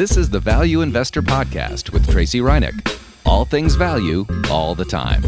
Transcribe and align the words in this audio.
This 0.00 0.16
is 0.16 0.30
the 0.30 0.40
Value 0.40 0.80
Investor 0.80 1.20
Podcast 1.20 1.92
with 1.92 2.10
Tracey 2.10 2.38
Ryniec. 2.40 2.98
All 3.26 3.44
things 3.44 3.74
value, 3.74 4.24
all 4.50 4.74
the 4.74 4.86
time. 4.86 5.22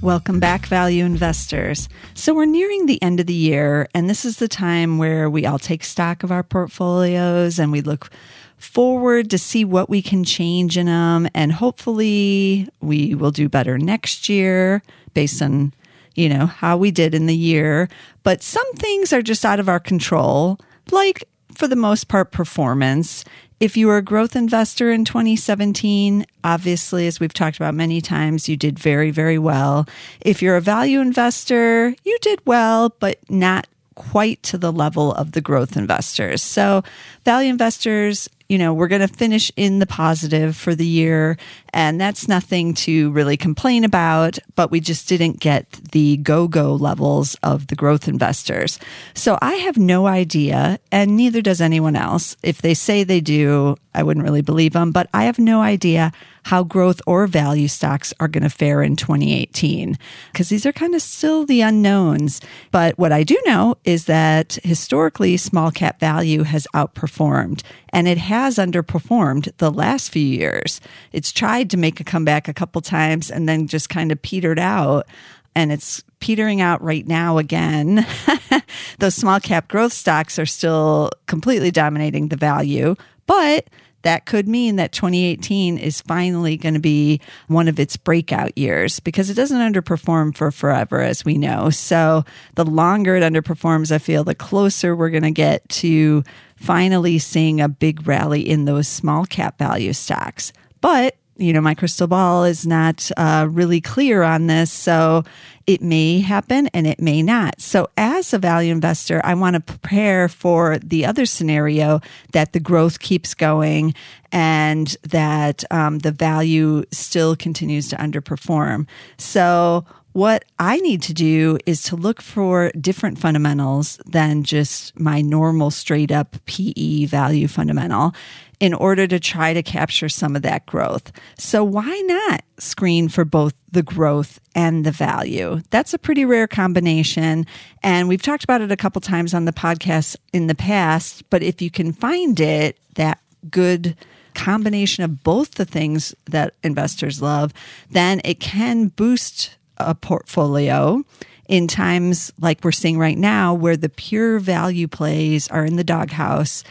Welcome 0.00 0.38
back, 0.38 0.66
value 0.66 1.04
investors. 1.04 1.88
So, 2.14 2.32
we're 2.32 2.44
nearing 2.44 2.86
the 2.86 3.02
end 3.02 3.18
of 3.18 3.26
the 3.26 3.34
year, 3.34 3.88
and 3.92 4.08
this 4.08 4.24
is 4.24 4.36
the 4.36 4.46
time 4.46 4.98
where 4.98 5.28
we 5.28 5.44
all 5.46 5.58
take 5.58 5.82
stock 5.82 6.22
of 6.22 6.30
our 6.30 6.44
portfolios 6.44 7.58
and 7.58 7.72
we 7.72 7.80
look 7.80 8.08
forward 8.56 9.30
to 9.30 9.38
see 9.38 9.64
what 9.64 9.90
we 9.90 10.00
can 10.00 10.22
change 10.22 10.78
in 10.78 10.86
them. 10.86 11.28
And 11.34 11.54
hopefully, 11.54 12.68
we 12.80 13.16
will 13.16 13.32
do 13.32 13.48
better 13.48 13.78
next 13.78 14.28
year 14.28 14.80
based 15.12 15.42
on 15.42 15.74
you 16.14 16.28
know, 16.28 16.46
how 16.46 16.76
we 16.76 16.92
did 16.92 17.16
in 17.16 17.26
the 17.26 17.34
year. 17.34 17.88
But 18.22 18.44
some 18.44 18.72
things 18.74 19.12
are 19.12 19.22
just 19.22 19.44
out 19.44 19.58
of 19.58 19.68
our 19.68 19.80
control, 19.80 20.60
like 20.92 21.24
for 21.56 21.68
the 21.68 21.76
most 21.76 22.08
part, 22.08 22.30
performance. 22.30 23.24
If 23.58 23.76
you 23.76 23.86
were 23.86 23.96
a 23.96 24.02
growth 24.02 24.36
investor 24.36 24.92
in 24.92 25.04
2017, 25.04 26.26
obviously, 26.44 27.06
as 27.06 27.18
we've 27.18 27.32
talked 27.32 27.56
about 27.56 27.74
many 27.74 28.00
times, 28.00 28.48
you 28.48 28.56
did 28.56 28.78
very, 28.78 29.10
very 29.10 29.38
well. 29.38 29.88
If 30.20 30.42
you're 30.42 30.56
a 30.56 30.60
value 30.60 31.00
investor, 31.00 31.94
you 32.04 32.18
did 32.20 32.40
well, 32.44 32.94
but 33.00 33.18
not 33.30 33.66
quite 33.94 34.42
to 34.42 34.58
the 34.58 34.70
level 34.70 35.12
of 35.14 35.32
the 35.32 35.40
growth 35.40 35.76
investors. 35.76 36.42
So, 36.42 36.84
value 37.24 37.48
investors, 37.48 38.28
you 38.48 38.58
know, 38.58 38.72
we're 38.72 38.88
going 38.88 39.06
to 39.06 39.08
finish 39.08 39.50
in 39.56 39.78
the 39.78 39.86
positive 39.86 40.56
for 40.56 40.74
the 40.74 40.86
year, 40.86 41.36
and 41.72 42.00
that's 42.00 42.28
nothing 42.28 42.74
to 42.74 43.10
really 43.10 43.36
complain 43.36 43.84
about, 43.84 44.38
but 44.54 44.70
we 44.70 44.80
just 44.80 45.08
didn't 45.08 45.40
get 45.40 45.70
the 45.92 46.16
go 46.18 46.48
go 46.48 46.74
levels 46.74 47.36
of 47.42 47.66
the 47.66 47.76
growth 47.76 48.08
investors. 48.08 48.78
So, 49.14 49.38
I 49.42 49.54
have 49.54 49.76
no 49.76 50.06
idea, 50.06 50.78
and 50.92 51.16
neither 51.16 51.42
does 51.42 51.60
anyone 51.60 51.96
else. 51.96 52.36
If 52.42 52.62
they 52.62 52.74
say 52.74 53.04
they 53.04 53.20
do, 53.20 53.76
I 53.94 54.02
wouldn't 54.02 54.24
really 54.24 54.42
believe 54.42 54.74
them, 54.74 54.92
but 54.92 55.08
I 55.12 55.24
have 55.24 55.38
no 55.38 55.62
idea 55.62 56.12
how 56.46 56.62
growth 56.62 57.00
or 57.08 57.26
value 57.26 57.66
stocks 57.66 58.14
are 58.20 58.28
going 58.28 58.44
to 58.44 58.48
fare 58.48 58.80
in 58.80 58.94
2018 58.94 59.98
because 60.32 60.48
these 60.48 60.64
are 60.64 60.72
kind 60.72 60.94
of 60.94 61.02
still 61.02 61.44
the 61.44 61.60
unknowns. 61.60 62.40
But 62.70 62.96
what 62.96 63.10
I 63.10 63.24
do 63.24 63.36
know 63.46 63.78
is 63.84 64.04
that 64.04 64.56
historically, 64.62 65.36
small 65.38 65.72
cap 65.72 65.98
value 65.98 66.44
has 66.44 66.68
outperformed 66.72 67.64
and 67.92 68.06
it 68.06 68.18
has 68.18 68.58
underperformed 68.58 69.50
the 69.58 69.72
last 69.72 70.12
few 70.12 70.24
years. 70.24 70.80
It's 71.10 71.32
tried 71.32 71.68
to 71.70 71.76
make 71.76 71.98
a 71.98 72.04
comeback 72.04 72.46
a 72.46 72.54
couple 72.54 72.80
times 72.80 73.28
and 73.28 73.48
then 73.48 73.66
just 73.66 73.88
kind 73.88 74.12
of 74.12 74.22
petered 74.22 74.60
out 74.60 75.08
and 75.56 75.72
it's 75.72 76.04
petering 76.20 76.60
out 76.60 76.80
right 76.80 77.08
now 77.08 77.38
again. 77.38 78.06
Those 79.00 79.16
small 79.16 79.40
cap 79.40 79.66
growth 79.66 79.92
stocks 79.92 80.38
are 80.38 80.46
still 80.46 81.10
completely 81.26 81.72
dominating 81.72 82.28
the 82.28 82.36
value, 82.36 82.94
but 83.26 83.66
that 84.06 84.24
could 84.24 84.46
mean 84.46 84.76
that 84.76 84.92
2018 84.92 85.78
is 85.78 86.00
finally 86.00 86.56
going 86.56 86.74
to 86.74 86.80
be 86.80 87.20
one 87.48 87.66
of 87.66 87.80
its 87.80 87.96
breakout 87.96 88.56
years 88.56 89.00
because 89.00 89.30
it 89.30 89.34
doesn't 89.34 89.58
underperform 89.58 90.36
for 90.36 90.52
forever, 90.52 91.00
as 91.00 91.24
we 91.24 91.36
know. 91.36 91.70
So 91.70 92.24
the 92.54 92.64
longer 92.64 93.16
it 93.16 93.24
underperforms, 93.24 93.90
I 93.90 93.98
feel 93.98 94.22
the 94.22 94.36
closer 94.36 94.94
we're 94.94 95.10
going 95.10 95.24
to 95.24 95.32
get 95.32 95.68
to 95.70 96.22
finally 96.54 97.18
seeing 97.18 97.60
a 97.60 97.68
big 97.68 98.06
rally 98.06 98.48
in 98.48 98.64
those 98.64 98.86
small 98.86 99.26
cap 99.26 99.58
value 99.58 99.92
stocks. 99.92 100.52
But 100.80 101.16
you 101.38 101.52
know, 101.52 101.60
my 101.60 101.74
crystal 101.74 102.06
ball 102.06 102.44
is 102.44 102.66
not 102.66 103.10
uh, 103.16 103.46
really 103.50 103.80
clear 103.80 104.22
on 104.22 104.46
this. 104.46 104.72
So 104.72 105.24
it 105.66 105.82
may 105.82 106.20
happen 106.20 106.68
and 106.68 106.86
it 106.86 107.00
may 107.00 107.22
not. 107.22 107.60
So 107.60 107.88
as 107.96 108.32
a 108.32 108.38
value 108.38 108.72
investor, 108.72 109.20
I 109.24 109.34
want 109.34 109.54
to 109.54 109.60
prepare 109.60 110.28
for 110.28 110.78
the 110.78 111.04
other 111.04 111.26
scenario 111.26 112.00
that 112.32 112.52
the 112.52 112.60
growth 112.60 113.00
keeps 113.00 113.34
going 113.34 113.94
and 114.30 114.96
that 115.02 115.64
um, 115.70 115.98
the 115.98 116.12
value 116.12 116.84
still 116.92 117.34
continues 117.36 117.88
to 117.88 117.96
underperform. 117.96 118.86
So 119.18 119.84
what 120.16 120.46
I 120.58 120.78
need 120.78 121.02
to 121.02 121.12
do 121.12 121.58
is 121.66 121.82
to 121.82 121.96
look 121.96 122.22
for 122.22 122.70
different 122.80 123.18
fundamentals 123.18 124.00
than 124.06 124.44
just 124.44 124.98
my 124.98 125.20
normal 125.20 125.70
straight 125.70 126.10
up 126.10 126.36
PE 126.46 127.04
value 127.04 127.48
fundamental 127.48 128.14
in 128.58 128.72
order 128.72 129.06
to 129.06 129.20
try 129.20 129.52
to 129.52 129.62
capture 129.62 130.08
some 130.08 130.34
of 130.34 130.42
that 130.42 130.64
growth. 130.66 131.12
So 131.38 131.62
why 131.62 132.02
not 132.06 132.42
screen 132.58 133.08
for 133.08 133.24
both 133.24 133.54
the 133.70 133.82
growth 133.82 134.40
and 134.54 134.84
the 134.84 134.90
value? 134.90 135.60
That's 135.70 135.92
a 135.92 135.98
pretty 135.98 136.24
rare 136.24 136.46
combination. 136.46 137.46
And 137.82 138.08
we've 138.08 138.22
talked 138.22 138.44
about 138.44 138.62
it 138.62 138.72
a 138.72 138.76
couple 138.76 139.00
times 139.00 139.34
on 139.34 139.44
the 139.44 139.52
podcast 139.52 140.16
in 140.32 140.46
the 140.46 140.54
past, 140.54 141.28
but 141.28 141.42
if 141.42 141.60
you 141.60 141.70
can 141.70 141.92
find 141.92 142.40
it, 142.40 142.78
that 142.94 143.20
good 143.50 143.96
combination 144.34 145.04
of 145.04 145.22
both 145.22 145.52
the 145.52 145.64
things 145.64 146.14
that 146.26 146.54
investors 146.62 147.20
love, 147.20 147.52
then 147.90 148.20
it 148.24 148.40
can 148.40 148.88
boost 148.88 149.56
a 149.78 149.94
portfolio 149.94 151.02
in 151.48 151.68
times 151.68 152.32
like 152.40 152.64
we're 152.64 152.72
seeing 152.72 152.98
right 152.98 153.18
now, 153.18 153.54
where 153.54 153.76
the 153.76 153.88
pure 153.88 154.38
value 154.38 154.88
plays 154.88 155.48
are 155.48 155.64
in 155.64 155.76
the 155.76 155.84
doghouse 155.84 156.64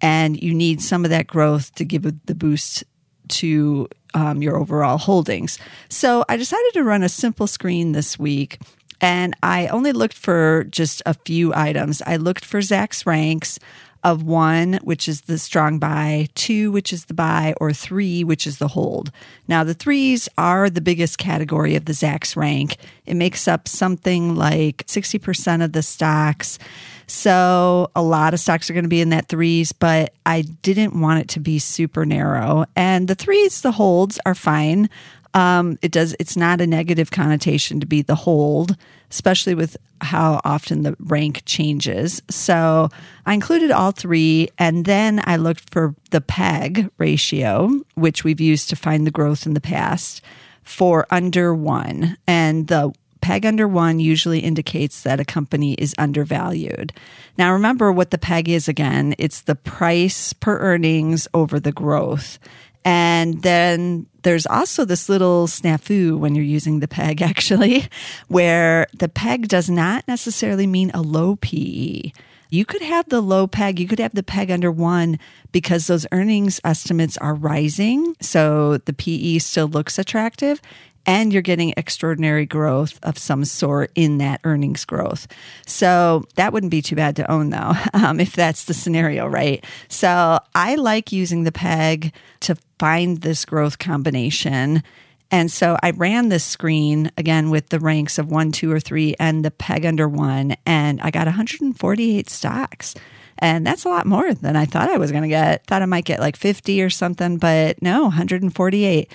and 0.00 0.40
you 0.42 0.54
need 0.54 0.80
some 0.80 1.04
of 1.04 1.10
that 1.10 1.26
growth 1.26 1.74
to 1.76 1.84
give 1.84 2.02
the 2.26 2.34
boost 2.34 2.84
to 3.28 3.88
um, 4.14 4.42
your 4.42 4.56
overall 4.56 4.98
holdings. 4.98 5.58
So 5.88 6.24
I 6.28 6.36
decided 6.36 6.72
to 6.74 6.84
run 6.84 7.02
a 7.02 7.08
simple 7.08 7.46
screen 7.46 7.92
this 7.92 8.18
week. 8.18 8.60
And 9.00 9.36
I 9.42 9.66
only 9.66 9.92
looked 9.92 10.16
for 10.16 10.64
just 10.70 11.02
a 11.04 11.12
few 11.12 11.52
items. 11.54 12.00
I 12.06 12.16
looked 12.16 12.44
for 12.44 12.60
Zacks 12.60 13.04
ranks 13.04 13.58
of 14.06 14.22
one, 14.22 14.74
which 14.84 15.08
is 15.08 15.22
the 15.22 15.36
strong 15.36 15.80
buy, 15.80 16.28
two, 16.36 16.70
which 16.70 16.92
is 16.92 17.06
the 17.06 17.14
buy, 17.14 17.52
or 17.60 17.72
three, 17.72 18.22
which 18.22 18.46
is 18.46 18.58
the 18.58 18.68
hold. 18.68 19.10
Now, 19.48 19.64
the 19.64 19.74
threes 19.74 20.28
are 20.38 20.70
the 20.70 20.80
biggest 20.80 21.18
category 21.18 21.74
of 21.74 21.86
the 21.86 21.92
Zacks 21.92 22.36
rank. 22.36 22.76
It 23.04 23.14
makes 23.14 23.48
up 23.48 23.66
something 23.66 24.36
like 24.36 24.86
60% 24.86 25.64
of 25.64 25.72
the 25.72 25.82
stocks. 25.82 26.60
So 27.08 27.90
a 27.96 28.02
lot 28.02 28.32
of 28.32 28.38
stocks 28.38 28.70
are 28.70 28.74
going 28.74 28.84
to 28.84 28.88
be 28.88 29.00
in 29.00 29.10
that 29.10 29.28
threes, 29.28 29.72
but 29.72 30.14
I 30.24 30.42
didn't 30.42 31.00
want 31.00 31.22
it 31.22 31.28
to 31.30 31.40
be 31.40 31.58
super 31.58 32.06
narrow. 32.06 32.64
And 32.76 33.08
the 33.08 33.16
threes, 33.16 33.62
the 33.62 33.72
holds 33.72 34.20
are 34.24 34.36
fine. 34.36 34.88
Um, 35.36 35.78
it 35.82 35.92
does. 35.92 36.16
It's 36.18 36.34
not 36.34 36.62
a 36.62 36.66
negative 36.66 37.10
connotation 37.10 37.78
to 37.80 37.86
be 37.86 38.00
the 38.00 38.14
hold, 38.14 38.74
especially 39.10 39.54
with 39.54 39.76
how 40.00 40.40
often 40.44 40.82
the 40.82 40.96
rank 40.98 41.42
changes. 41.44 42.22
So 42.30 42.88
I 43.26 43.34
included 43.34 43.70
all 43.70 43.92
three, 43.92 44.48
and 44.58 44.86
then 44.86 45.22
I 45.24 45.36
looked 45.36 45.68
for 45.68 45.94
the 46.10 46.22
PEG 46.22 46.90
ratio, 46.96 47.70
which 47.96 48.24
we've 48.24 48.40
used 48.40 48.70
to 48.70 48.76
find 48.76 49.06
the 49.06 49.10
growth 49.10 49.44
in 49.44 49.52
the 49.52 49.60
past, 49.60 50.22
for 50.62 51.06
under 51.10 51.54
one, 51.54 52.16
and 52.26 52.68
the 52.68 52.94
PEG 53.20 53.44
under 53.44 53.68
one 53.68 54.00
usually 54.00 54.38
indicates 54.38 55.02
that 55.02 55.20
a 55.20 55.24
company 55.24 55.74
is 55.74 55.94
undervalued. 55.98 56.92
Now, 57.36 57.52
remember 57.52 57.92
what 57.92 58.10
the 58.10 58.18
PEG 58.18 58.48
is 58.48 58.68
again 58.68 59.14
it's 59.18 59.42
the 59.42 59.56
price 59.56 60.32
per 60.32 60.56
earnings 60.58 61.28
over 61.34 61.60
the 61.60 61.72
growth. 61.72 62.38
And 62.86 63.42
then 63.42 64.06
there's 64.22 64.46
also 64.46 64.84
this 64.84 65.08
little 65.08 65.48
snafu 65.48 66.16
when 66.16 66.36
you're 66.36 66.44
using 66.44 66.78
the 66.78 66.86
PEG, 66.86 67.20
actually, 67.30 67.88
where 68.28 68.86
the 68.96 69.08
PEG 69.08 69.48
does 69.48 69.68
not 69.68 70.06
necessarily 70.06 70.68
mean 70.68 70.92
a 70.94 71.02
low 71.02 71.34
PE. 71.34 72.12
You 72.48 72.64
could 72.64 72.82
have 72.82 73.08
the 73.08 73.20
low 73.20 73.48
PEG, 73.48 73.80
you 73.80 73.88
could 73.88 73.98
have 73.98 74.14
the 74.14 74.22
PEG 74.22 74.52
under 74.52 74.70
one 74.70 75.18
because 75.50 75.88
those 75.88 76.06
earnings 76.12 76.60
estimates 76.62 77.16
are 77.18 77.34
rising. 77.34 78.14
So 78.20 78.78
the 78.78 78.92
PE 78.92 79.38
still 79.38 79.66
looks 79.66 79.98
attractive 79.98 80.62
and 81.06 81.32
you're 81.32 81.42
getting 81.42 81.72
extraordinary 81.76 82.44
growth 82.44 82.98
of 83.02 83.16
some 83.16 83.44
sort 83.44 83.90
in 83.94 84.18
that 84.18 84.40
earnings 84.44 84.84
growth. 84.84 85.28
So 85.66 86.24
that 86.34 86.52
wouldn't 86.52 86.72
be 86.72 86.82
too 86.82 86.96
bad 86.96 87.16
to 87.16 87.30
own 87.30 87.50
though, 87.50 87.72
um, 87.94 88.20
if 88.20 88.34
that's 88.34 88.64
the 88.64 88.74
scenario, 88.74 89.26
right? 89.26 89.64
So 89.88 90.38
I 90.54 90.74
like 90.74 91.12
using 91.12 91.44
the 91.44 91.52
PEG 91.52 92.12
to 92.40 92.56
find 92.78 93.20
this 93.22 93.44
growth 93.44 93.78
combination. 93.78 94.82
And 95.30 95.50
so 95.50 95.76
I 95.82 95.90
ran 95.90 96.28
this 96.28 96.44
screen 96.44 97.10
again 97.16 97.50
with 97.50 97.68
the 97.70 97.80
ranks 97.80 98.18
of 98.18 98.30
one, 98.30 98.52
two, 98.52 98.70
or 98.70 98.78
three 98.78 99.16
and 99.18 99.44
the 99.44 99.50
PEG 99.50 99.84
under 99.84 100.08
one, 100.08 100.56
and 100.64 101.00
I 101.00 101.10
got 101.10 101.26
148 101.26 102.30
stocks. 102.30 102.94
And 103.38 103.66
that's 103.66 103.84
a 103.84 103.88
lot 103.88 104.06
more 104.06 104.32
than 104.32 104.56
I 104.56 104.64
thought 104.64 104.88
I 104.88 104.96
was 104.96 105.10
going 105.10 105.24
to 105.24 105.28
get. 105.28 105.66
Thought 105.66 105.82
I 105.82 105.86
might 105.86 106.04
get 106.04 106.20
like 106.20 106.36
50 106.36 106.80
or 106.80 106.90
something, 106.90 107.36
but 107.38 107.82
no, 107.82 108.02
148. 108.04 109.12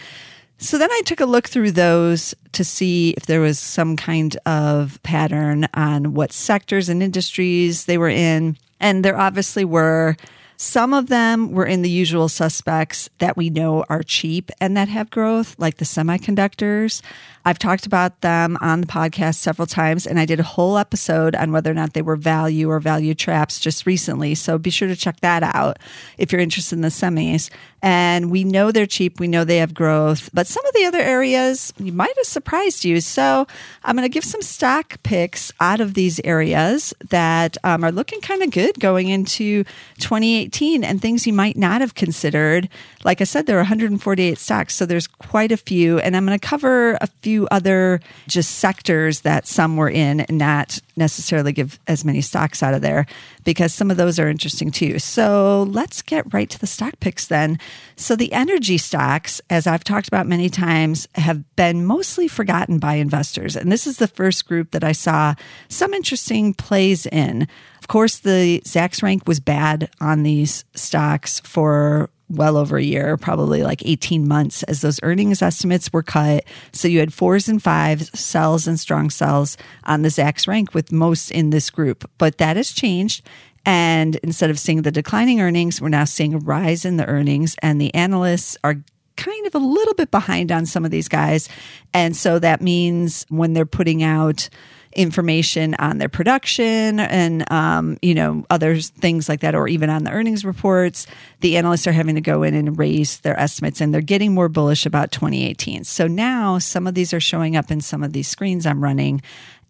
So 0.61 0.77
then 0.77 0.91
I 0.91 1.01
took 1.05 1.19
a 1.19 1.25
look 1.25 1.49
through 1.49 1.71
those 1.71 2.35
to 2.51 2.63
see 2.63 3.15
if 3.17 3.25
there 3.25 3.41
was 3.41 3.57
some 3.57 3.97
kind 3.97 4.37
of 4.45 5.01
pattern 5.01 5.67
on 5.73 6.13
what 6.13 6.31
sectors 6.31 6.87
and 6.87 7.01
industries 7.01 7.85
they 7.85 7.97
were 7.97 8.09
in. 8.09 8.57
And 8.79 9.03
there 9.03 9.17
obviously 9.17 9.65
were. 9.65 10.15
Some 10.57 10.93
of 10.93 11.07
them 11.07 11.51
were 11.51 11.65
in 11.65 11.81
the 11.81 11.89
usual 11.89 12.29
suspects 12.29 13.09
that 13.17 13.35
we 13.35 13.49
know 13.49 13.83
are 13.89 14.03
cheap 14.03 14.51
and 14.61 14.77
that 14.77 14.87
have 14.87 15.09
growth, 15.09 15.55
like 15.57 15.77
the 15.77 15.85
semiconductors. 15.85 17.01
I've 17.45 17.59
talked 17.59 17.85
about 17.85 18.21
them 18.21 18.57
on 18.61 18.81
the 18.81 18.87
podcast 18.87 19.35
several 19.35 19.65
times, 19.65 20.05
and 20.05 20.19
I 20.19 20.25
did 20.25 20.39
a 20.39 20.43
whole 20.43 20.77
episode 20.77 21.35
on 21.35 21.51
whether 21.51 21.71
or 21.71 21.73
not 21.73 21.93
they 21.93 22.01
were 22.01 22.15
value 22.15 22.69
or 22.69 22.79
value 22.79 23.15
traps 23.15 23.59
just 23.59 23.85
recently. 23.85 24.35
So 24.35 24.57
be 24.57 24.69
sure 24.69 24.87
to 24.87 24.95
check 24.95 25.19
that 25.21 25.43
out 25.43 25.79
if 26.17 26.31
you're 26.31 26.41
interested 26.41 26.75
in 26.75 26.81
the 26.81 26.89
semis. 26.89 27.49
And 27.83 28.29
we 28.29 28.43
know 28.43 28.71
they're 28.71 28.85
cheap. 28.85 29.19
We 29.19 29.27
know 29.27 29.43
they 29.43 29.57
have 29.57 29.73
growth, 29.73 30.29
but 30.33 30.45
some 30.45 30.63
of 30.67 30.73
the 30.73 30.85
other 30.85 30.99
areas 30.99 31.73
you 31.79 31.91
might 31.91 32.15
have 32.15 32.27
surprised 32.27 32.85
you. 32.85 33.01
So 33.01 33.47
I'm 33.83 33.95
going 33.95 34.07
to 34.07 34.13
give 34.13 34.23
some 34.23 34.43
stock 34.43 35.01
picks 35.01 35.51
out 35.59 35.81
of 35.81 35.95
these 35.95 36.19
areas 36.23 36.93
that 37.09 37.57
um, 37.63 37.83
are 37.83 37.91
looking 37.91 38.21
kind 38.21 38.43
of 38.43 38.51
good 38.51 38.79
going 38.79 39.09
into 39.09 39.63
2018 39.97 40.83
and 40.83 41.01
things 41.01 41.25
you 41.25 41.33
might 41.33 41.57
not 41.57 41.81
have 41.81 41.95
considered. 41.95 42.69
Like 43.03 43.19
I 43.19 43.23
said, 43.23 43.47
there 43.47 43.55
are 43.55 43.61
148 43.61 44.37
stocks, 44.37 44.75
so 44.75 44.85
there's 44.85 45.07
quite 45.07 45.51
a 45.51 45.57
few. 45.57 45.97
And 45.97 46.15
I'm 46.15 46.25
going 46.25 46.37
to 46.37 46.47
cover 46.47 46.99
a 47.01 47.07
few 47.07 47.30
other 47.51 47.99
just 48.27 48.51
sectors 48.57 49.21
that 49.21 49.47
some 49.47 49.77
were 49.77 49.89
in 49.89 50.21
and 50.21 50.37
not 50.37 50.79
necessarily 50.95 51.51
give 51.51 51.79
as 51.87 52.05
many 52.05 52.21
stocks 52.21 52.61
out 52.61 52.73
of 52.73 52.81
there 52.81 53.05
because 53.43 53.73
some 53.73 53.89
of 53.89 53.97
those 53.97 54.19
are 54.19 54.29
interesting 54.29 54.71
too. 54.71 54.99
So 54.99 55.63
let's 55.69 56.01
get 56.01 56.33
right 56.33 56.49
to 56.49 56.59
the 56.59 56.67
stock 56.67 56.99
picks 56.99 57.27
then. 57.27 57.57
So 57.95 58.15
the 58.15 58.33
energy 58.33 58.77
stocks, 58.77 59.41
as 59.49 59.67
I've 59.67 59.83
talked 59.83 60.07
about 60.07 60.27
many 60.27 60.49
times, 60.49 61.07
have 61.15 61.43
been 61.55 61.85
mostly 61.85 62.27
forgotten 62.27 62.79
by 62.79 62.95
investors. 62.95 63.55
And 63.55 63.71
this 63.71 63.87
is 63.87 63.97
the 63.97 64.07
first 64.07 64.47
group 64.47 64.71
that 64.71 64.83
I 64.83 64.91
saw 64.91 65.35
some 65.69 65.93
interesting 65.93 66.53
plays 66.53 67.05
in. 67.05 67.47
Of 67.79 67.87
course, 67.87 68.19
the 68.19 68.61
Zacks 68.65 69.01
rank 69.01 69.27
was 69.27 69.39
bad 69.39 69.89
on 69.99 70.23
these 70.23 70.65
stocks 70.75 71.39
for 71.41 72.09
well 72.35 72.57
over 72.57 72.77
a 72.77 72.83
year, 72.83 73.17
probably 73.17 73.63
like 73.63 73.85
18 73.85 74.27
months, 74.27 74.63
as 74.63 74.81
those 74.81 74.99
earnings 75.03 75.41
estimates 75.41 75.91
were 75.91 76.03
cut. 76.03 76.45
So 76.71 76.87
you 76.87 76.99
had 76.99 77.13
fours 77.13 77.47
and 77.47 77.61
fives, 77.61 78.17
sells 78.19 78.67
and 78.67 78.79
strong 78.79 79.09
sells 79.09 79.57
on 79.83 80.01
the 80.01 80.09
Zacks 80.09 80.47
rank 80.47 80.73
with 80.73 80.91
most 80.91 81.31
in 81.31 81.49
this 81.49 81.69
group. 81.69 82.09
But 82.17 82.37
that 82.37 82.57
has 82.57 82.71
changed. 82.71 83.25
And 83.65 84.15
instead 84.17 84.49
of 84.49 84.57
seeing 84.57 84.81
the 84.81 84.91
declining 84.91 85.39
earnings, 85.39 85.81
we're 85.81 85.89
now 85.89 86.05
seeing 86.05 86.33
a 86.33 86.39
rise 86.39 86.83
in 86.83 86.97
the 86.97 87.05
earnings, 87.05 87.55
and 87.61 87.79
the 87.79 87.93
analysts 87.93 88.57
are 88.63 88.75
kind 89.17 89.45
of 89.45 89.53
a 89.53 89.59
little 89.59 89.93
bit 89.93 90.09
behind 90.09 90.51
on 90.51 90.65
some 90.65 90.83
of 90.83 90.89
these 90.91 91.07
guys. 91.07 91.47
And 91.93 92.15
so 92.15 92.39
that 92.39 92.61
means 92.61 93.25
when 93.29 93.53
they're 93.53 93.65
putting 93.65 94.01
out 94.01 94.49
information 94.93 95.75
on 95.75 95.97
their 95.97 96.09
production 96.09 96.99
and 96.99 97.49
um, 97.51 97.97
you 98.01 98.13
know 98.13 98.45
other 98.49 98.77
things 98.77 99.29
like 99.29 99.41
that 99.41 99.55
or 99.55 99.67
even 99.67 99.89
on 99.89 100.03
the 100.03 100.11
earnings 100.11 100.43
reports. 100.45 101.07
The 101.39 101.57
analysts 101.57 101.87
are 101.87 101.91
having 101.91 102.15
to 102.15 102.21
go 102.21 102.43
in 102.43 102.53
and 102.53 102.77
raise 102.77 103.19
their 103.19 103.39
estimates 103.39 103.81
and 103.81 103.93
they're 103.93 104.01
getting 104.01 104.33
more 104.33 104.49
bullish 104.49 104.85
about 104.85 105.11
2018 105.11 105.83
so 105.83 106.07
now 106.07 106.57
some 106.57 106.87
of 106.87 106.93
these 106.93 107.13
are 107.13 107.19
showing 107.19 107.55
up 107.55 107.71
in 107.71 107.81
some 107.81 108.03
of 108.03 108.13
these 108.13 108.27
screens 108.27 108.65
i'm 108.65 108.83
running 108.83 109.21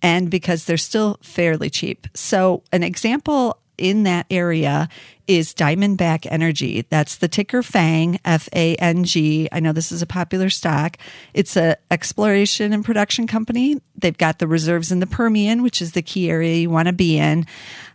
and 0.02 0.30
because 0.30 0.66
they're 0.66 0.78
still 0.78 1.18
fairly 1.22 1.70
cheap. 1.70 2.08
So 2.14 2.64
an 2.72 2.84
example 2.84 3.58
in 3.78 4.04
that 4.04 4.26
area 4.30 4.90
is 5.28 5.54
Diamondback 5.54 6.28
Energy. 6.30 6.86
That's 6.90 7.18
the 7.18 7.28
ticker 7.28 7.64
FANG, 7.64 8.20
F 8.26 8.50
A 8.54 8.76
N 8.76 9.04
G. 9.04 9.48
I 9.52 9.60
know 9.60 9.72
this 9.72 9.92
is 9.92 10.02
a 10.02 10.08
popular 10.08 10.50
stock. 10.50 10.98
It's 11.34 11.56
an 11.56 11.76
exploration 11.90 12.74
and 12.74 12.84
production 12.84 13.28
company. 13.28 13.82
They've 13.96 14.18
got 14.18 14.40
the 14.40 14.48
reserves 14.48 14.92
in 14.92 15.00
the 15.00 15.08
Permian, 15.08 15.64
which 15.64 15.82
is 15.82 15.92
the 15.92 16.02
key 16.02 16.30
area 16.30 16.56
you 16.56 16.70
want 16.70 16.88
to 16.88 16.94
be 16.94 17.18
in. 17.18 17.46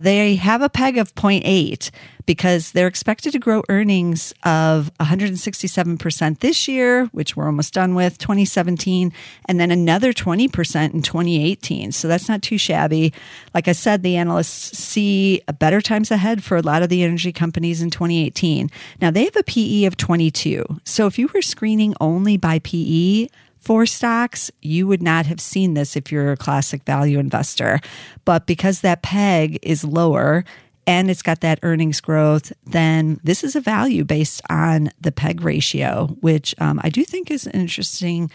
They 0.00 0.36
have 0.36 0.62
a 0.62 0.68
peg 0.68 0.98
of 0.98 1.14
0.8 1.14 1.90
because 2.26 2.72
they're 2.72 2.88
expected 2.88 3.32
to 3.32 3.38
grow 3.38 3.62
earnings 3.68 4.34
of 4.44 4.90
167% 5.00 6.40
this 6.40 6.68
year, 6.68 7.06
which 7.06 7.36
we're 7.36 7.46
almost 7.46 7.72
done 7.72 7.94
with, 7.94 8.18
2017, 8.18 9.12
and 9.48 9.60
then 9.60 9.70
another 9.70 10.12
20% 10.12 10.92
in 10.92 11.02
2018. 11.02 11.92
So 11.92 12.08
that's 12.08 12.28
not 12.28 12.42
too 12.42 12.58
shabby. 12.58 13.12
Like 13.54 13.68
I 13.68 13.72
said, 13.72 14.02
the 14.02 14.16
analysts 14.16 14.76
see 14.76 15.40
better 15.58 15.80
times 15.80 16.10
ahead 16.10 16.42
for 16.42 16.56
a 16.56 16.62
lot 16.62 16.82
of 16.82 16.88
the 16.88 17.04
energy 17.16 17.32
companies 17.32 17.80
in 17.80 17.88
2018. 17.88 18.70
Now 19.00 19.10
they 19.10 19.24
have 19.24 19.36
a 19.36 19.42
PE 19.42 19.84
of 19.84 19.96
22. 19.96 20.66
So 20.84 21.06
if 21.06 21.18
you 21.18 21.30
were 21.32 21.40
screening 21.40 21.94
only 21.98 22.36
by 22.36 22.58
PE, 22.58 23.28
for 23.58 23.86
stocks, 23.86 24.50
you 24.60 24.86
would 24.86 25.02
not 25.02 25.24
have 25.26 25.40
seen 25.40 25.74
this 25.74 25.96
if 25.96 26.12
you're 26.12 26.30
a 26.30 26.36
classic 26.36 26.84
value 26.84 27.18
investor. 27.18 27.80
But 28.26 28.46
because 28.46 28.82
that 28.82 29.02
peg 29.02 29.58
is 29.62 29.82
lower 29.82 30.44
and 30.86 31.10
it's 31.10 31.22
got 31.22 31.40
that 31.40 31.58
earnings 31.62 32.00
growth, 32.00 32.52
then 32.64 33.18
this 33.24 33.42
is 33.42 33.56
a 33.56 33.60
value 33.60 34.04
based 34.04 34.42
on 34.50 34.90
the 35.00 35.10
PEG 35.10 35.40
ratio, 35.40 36.16
which 36.20 36.54
um, 36.60 36.78
I 36.84 36.90
do 36.90 37.02
think 37.02 37.30
is 37.30 37.46
an 37.46 37.54
interesting 37.54 38.30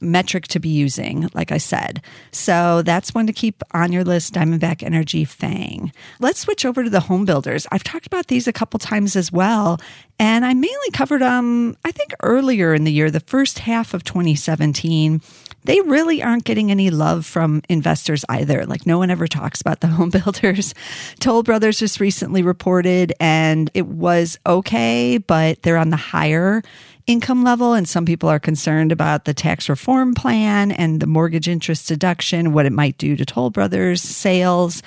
metric 0.00 0.48
to 0.48 0.60
be 0.60 0.68
using, 0.68 1.28
like 1.34 1.52
I 1.52 1.58
said. 1.58 2.02
So 2.32 2.82
that's 2.82 3.14
one 3.14 3.26
to 3.26 3.32
keep 3.32 3.62
on 3.72 3.92
your 3.92 4.04
list 4.04 4.34
Diamondback 4.34 4.82
Energy 4.82 5.24
Fang. 5.24 5.92
Let's 6.20 6.40
switch 6.40 6.64
over 6.64 6.84
to 6.84 6.90
the 6.90 7.00
home 7.00 7.24
builders. 7.24 7.66
I've 7.70 7.84
talked 7.84 8.06
about 8.06 8.28
these 8.28 8.46
a 8.46 8.52
couple 8.52 8.78
times 8.78 9.16
as 9.16 9.32
well. 9.32 9.80
And 10.18 10.44
I 10.44 10.54
mainly 10.54 10.90
covered 10.92 11.22
them, 11.22 11.76
I 11.84 11.92
think, 11.92 12.12
earlier 12.22 12.74
in 12.74 12.84
the 12.84 12.92
year, 12.92 13.10
the 13.10 13.20
first 13.20 13.60
half 13.60 13.94
of 13.94 14.04
2017 14.04 15.20
they 15.64 15.80
really 15.82 16.22
aren't 16.22 16.44
getting 16.44 16.70
any 16.70 16.88
love 16.88 17.26
from 17.26 17.62
investors 17.68 18.24
either. 18.30 18.64
Like 18.64 18.86
no 18.86 18.96
one 18.96 19.10
ever 19.10 19.26
talks 19.26 19.60
about 19.60 19.80
the 19.80 19.86
home 19.88 20.08
builders. 20.10 20.74
Toll 21.20 21.42
Brothers 21.42 21.78
just 21.78 22.00
recently 22.00 22.42
reported 22.42 23.12
and 23.20 23.70
it 23.74 23.86
was 23.86 24.38
okay, 24.46 25.18
but 25.18 25.62
they're 25.62 25.76
on 25.76 25.90
the 25.90 25.96
higher 25.96 26.62
income 27.08 27.42
level. 27.42 27.72
And 27.72 27.88
some 27.88 28.04
people 28.04 28.28
are 28.28 28.38
concerned 28.38 28.92
about 28.92 29.24
the 29.24 29.34
tax 29.34 29.68
reform 29.68 30.14
plan 30.14 30.70
and 30.70 31.00
the 31.00 31.06
mortgage 31.06 31.48
interest 31.48 31.88
deduction, 31.88 32.52
what 32.52 32.66
it 32.66 32.72
might 32.72 32.98
do 32.98 33.16
to 33.16 33.24
Toll 33.24 33.50
Brothers 33.50 34.02
sales. 34.02 34.82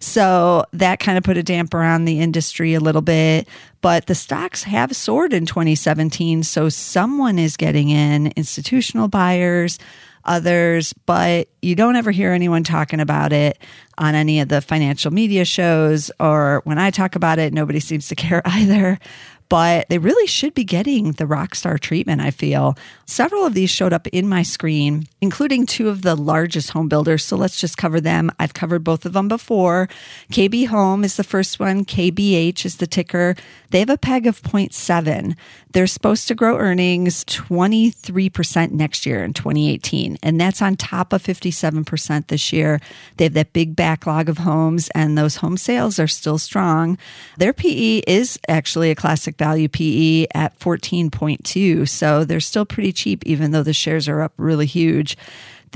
So 0.00 0.64
that 0.72 0.98
kind 0.98 1.16
of 1.16 1.24
put 1.24 1.36
a 1.36 1.42
damper 1.42 1.82
on 1.82 2.04
the 2.04 2.20
industry 2.20 2.74
a 2.74 2.80
little 2.80 3.02
bit. 3.02 3.46
But 3.82 4.06
the 4.06 4.14
stocks 4.14 4.64
have 4.64 4.96
soared 4.96 5.32
in 5.32 5.46
2017. 5.46 6.42
So 6.42 6.68
someone 6.68 7.38
is 7.38 7.56
getting 7.56 7.90
in, 7.90 8.32
institutional 8.36 9.08
buyers 9.08 9.78
others, 10.26 10.92
but 10.92 11.48
you 11.62 11.74
don't 11.74 11.96
ever 11.96 12.10
hear 12.10 12.32
anyone 12.32 12.64
talking 12.64 13.00
about 13.00 13.32
it 13.32 13.58
on 13.96 14.14
any 14.14 14.40
of 14.40 14.48
the 14.48 14.60
financial 14.60 15.12
media 15.12 15.44
shows 15.44 16.10
or 16.20 16.60
when 16.64 16.78
I 16.78 16.90
talk 16.90 17.16
about 17.16 17.38
it, 17.38 17.52
nobody 17.52 17.80
seems 17.80 18.08
to 18.08 18.14
care 18.16 18.42
either 18.44 18.98
but 19.48 19.88
they 19.88 19.98
really 19.98 20.26
should 20.26 20.54
be 20.54 20.64
getting 20.64 21.12
the 21.12 21.24
Rockstar 21.24 21.78
treatment, 21.78 22.20
I 22.20 22.30
feel. 22.30 22.76
Several 23.06 23.46
of 23.46 23.54
these 23.54 23.70
showed 23.70 23.92
up 23.92 24.06
in 24.08 24.28
my 24.28 24.42
screen, 24.42 25.06
including 25.20 25.66
two 25.66 25.88
of 25.88 26.02
the 26.02 26.16
largest 26.16 26.70
home 26.70 26.88
builders. 26.88 27.24
So 27.24 27.36
let's 27.36 27.60
just 27.60 27.76
cover 27.76 28.00
them. 28.00 28.30
I've 28.38 28.54
covered 28.54 28.82
both 28.82 29.06
of 29.06 29.12
them 29.12 29.28
before. 29.28 29.88
KB 30.32 30.66
Home 30.66 31.04
is 31.04 31.16
the 31.16 31.24
first 31.24 31.60
one, 31.60 31.84
KBH 31.84 32.64
is 32.64 32.76
the 32.76 32.86
ticker. 32.86 33.36
They 33.70 33.80
have 33.80 33.90
a 33.90 33.98
peg 33.98 34.26
of 34.26 34.42
0.7. 34.42 35.36
They're 35.72 35.86
supposed 35.86 36.26
to 36.28 36.34
grow 36.34 36.56
earnings 36.56 37.24
23% 37.24 38.70
next 38.70 39.04
year 39.04 39.22
in 39.22 39.34
2018. 39.34 40.16
And 40.22 40.40
that's 40.40 40.62
on 40.62 40.76
top 40.76 41.12
of 41.12 41.22
57% 41.22 42.28
this 42.28 42.52
year. 42.52 42.80
They 43.16 43.24
have 43.24 43.34
that 43.34 43.52
big 43.52 43.76
backlog 43.76 44.28
of 44.28 44.38
homes, 44.38 44.88
and 44.94 45.18
those 45.18 45.36
home 45.36 45.56
sales 45.56 45.98
are 45.98 46.06
still 46.06 46.38
strong. 46.38 46.96
Their 47.36 47.52
PE 47.52 47.98
is 48.06 48.38
actually 48.48 48.90
a 48.90 48.94
classic 48.94 49.35
value 49.38 49.68
PE 49.68 50.26
at 50.34 50.58
14.2. 50.58 51.88
So 51.88 52.24
they're 52.24 52.40
still 52.40 52.66
pretty 52.66 52.92
cheap, 52.92 53.24
even 53.26 53.50
though 53.50 53.62
the 53.62 53.72
shares 53.72 54.08
are 54.08 54.22
up 54.22 54.32
really 54.36 54.66
huge 54.66 55.16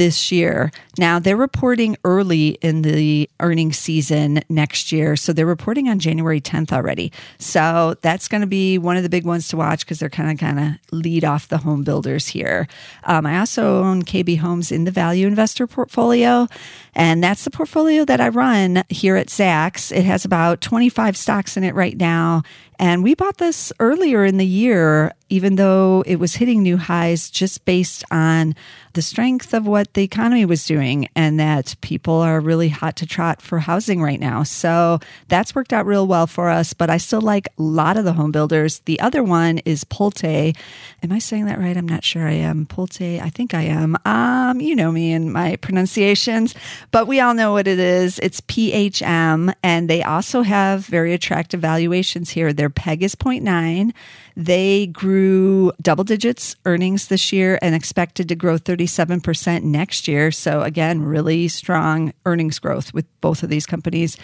this 0.00 0.32
year. 0.32 0.70
Now 0.98 1.18
they're 1.18 1.36
reporting 1.36 1.96
early 2.04 2.58
in 2.62 2.80
the 2.80 3.28
earnings 3.40 3.76
season 3.76 4.40
next 4.48 4.92
year. 4.92 5.14
So 5.14 5.34
they're 5.34 5.44
reporting 5.44 5.88
on 5.88 5.98
January 5.98 6.40
10th 6.40 6.72
already. 6.72 7.12
So 7.38 7.96
that's 8.00 8.26
going 8.26 8.40
to 8.40 8.46
be 8.46 8.78
one 8.78 8.96
of 8.96 9.02
the 9.02 9.08
big 9.08 9.26
ones 9.26 9.48
to 9.48 9.58
watch 9.58 9.80
because 9.84 9.98
they're 9.98 10.08
kind 10.08 10.30
of 10.30 10.38
kind 10.38 10.58
of 10.58 10.92
lead 10.92 11.22
off 11.24 11.48
the 11.48 11.58
home 11.58 11.84
builders 11.84 12.28
here. 12.28 12.66
Um, 13.04 13.26
I 13.26 13.38
also 13.38 13.82
own 13.82 14.02
KB 14.02 14.38
Homes 14.38 14.72
in 14.72 14.84
the 14.84 14.90
value 14.90 15.26
investor 15.26 15.66
portfolio. 15.66 16.48
And 16.94 17.22
that's 17.22 17.44
the 17.44 17.50
portfolio 17.50 18.04
that 18.04 18.20
I 18.20 18.28
run 18.28 18.82
here 18.88 19.16
at 19.16 19.28
Zacks. 19.28 19.94
It 19.94 20.04
has 20.04 20.24
about 20.24 20.60
25 20.60 21.16
stocks 21.16 21.56
in 21.56 21.64
it 21.64 21.74
right 21.74 21.96
now. 21.96 22.42
And 22.80 23.04
we 23.04 23.14
bought 23.14 23.36
this 23.36 23.72
earlier 23.78 24.24
in 24.24 24.38
the 24.38 24.46
year, 24.46 25.12
even 25.28 25.56
though 25.56 26.02
it 26.06 26.16
was 26.16 26.34
hitting 26.34 26.62
new 26.62 26.78
highs 26.78 27.30
just 27.30 27.64
based 27.66 28.04
on 28.10 28.54
the 28.94 29.02
strength 29.02 29.54
of 29.54 29.66
what 29.66 29.94
the 29.94 30.02
economy 30.02 30.44
was 30.46 30.64
doing 30.66 31.06
and 31.14 31.38
that 31.38 31.76
people 31.82 32.14
are 32.14 32.40
really 32.40 32.70
hot 32.70 32.96
to 32.96 33.06
trot 33.06 33.42
for 33.42 33.60
housing 33.60 34.02
right 34.02 34.18
now. 34.18 34.42
So 34.42 34.98
that's 35.28 35.54
worked 35.54 35.72
out 35.72 35.86
real 35.86 36.06
well 36.06 36.26
for 36.26 36.48
us. 36.48 36.72
But 36.72 36.90
I 36.90 36.96
still 36.96 37.20
like 37.20 37.46
a 37.46 37.62
lot 37.62 37.98
of 37.98 38.04
the 38.04 38.14
home 38.14 38.32
builders. 38.32 38.80
The 38.86 38.98
other 38.98 39.22
one 39.22 39.58
is 39.58 39.84
Pulte. 39.84 40.56
Am 41.02 41.12
I 41.12 41.18
saying 41.20 41.44
that 41.44 41.58
right? 41.58 41.76
I'm 41.76 41.86
not 41.86 42.02
sure 42.02 42.26
I 42.26 42.32
am. 42.32 42.66
Pulte, 42.66 43.20
I 43.20 43.28
think 43.28 43.54
I 43.54 43.62
am. 43.62 43.96
Um, 44.06 44.60
you 44.60 44.74
know 44.74 44.90
me 44.90 45.12
and 45.12 45.32
my 45.32 45.56
pronunciations 45.56 46.54
but 46.90 47.06
we 47.06 47.20
all 47.20 47.34
know 47.34 47.52
what 47.52 47.66
it 47.66 47.78
is. 47.78 48.18
It's 48.20 48.40
PHM, 48.42 49.54
and 49.62 49.88
they 49.88 50.02
also 50.02 50.42
have 50.42 50.86
very 50.86 51.12
attractive 51.12 51.60
valuations 51.60 52.30
here. 52.30 52.52
They're 52.52 52.69
PEG 52.70 53.02
is 53.02 53.14
0.9. 53.14 53.92
They 54.36 54.86
grew 54.86 55.72
double 55.82 56.04
digits 56.04 56.56
earnings 56.64 57.08
this 57.08 57.32
year 57.32 57.58
and 57.62 57.74
expected 57.74 58.28
to 58.28 58.34
grow 58.34 58.58
37% 58.58 59.62
next 59.62 60.08
year. 60.08 60.30
So, 60.30 60.62
again, 60.62 61.02
really 61.02 61.48
strong 61.48 62.12
earnings 62.26 62.58
growth 62.58 62.94
with 62.94 63.06
both 63.20 63.42
of 63.42 63.50
these 63.50 63.66
companies. 63.66 64.16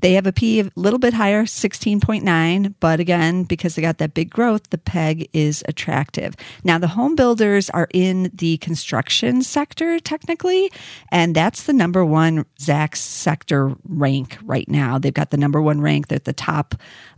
They 0.00 0.14
have 0.14 0.26
a 0.26 0.32
P 0.32 0.60
a 0.60 0.70
little 0.76 0.98
bit 0.98 1.12
higher, 1.12 1.44
16.9, 1.44 2.74
but 2.80 3.00
again, 3.00 3.44
because 3.44 3.74
they 3.74 3.82
got 3.82 3.98
that 3.98 4.14
big 4.14 4.30
growth, 4.30 4.70
the 4.70 4.78
PEG 4.78 5.28
is 5.32 5.62
attractive. 5.68 6.34
Now, 6.64 6.78
the 6.78 6.88
home 6.88 7.14
builders 7.14 7.68
are 7.70 7.88
in 7.92 8.30
the 8.32 8.56
construction 8.58 9.42
sector 9.42 10.00
technically, 10.00 10.72
and 11.12 11.34
that's 11.34 11.64
the 11.64 11.74
number 11.74 12.04
one 12.04 12.46
Zacks 12.58 12.96
sector 12.96 13.74
rank 13.86 14.38
right 14.42 14.68
now. 14.68 14.98
They've 14.98 15.12
got 15.12 15.30
the 15.30 15.36
number 15.36 15.60
one 15.60 15.82
rank. 15.82 16.08
They're 16.08 16.16
at 16.16 16.24
the 16.24 16.32
top 16.32 16.74